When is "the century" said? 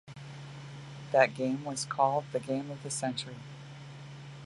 2.81-3.35